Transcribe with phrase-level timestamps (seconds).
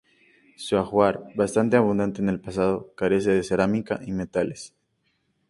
[0.57, 4.73] Su ajuar, bastante abundante en el pasado, carece de cerámica y metales.